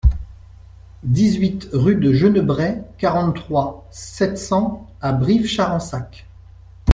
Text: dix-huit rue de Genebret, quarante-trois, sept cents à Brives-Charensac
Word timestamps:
dix-huit 1.03 1.69
rue 1.73 1.93
de 1.93 2.11
Genebret, 2.11 2.83
quarante-trois, 2.97 3.85
sept 3.91 4.35
cents 4.35 4.89
à 4.99 5.11
Brives-Charensac 5.13 6.25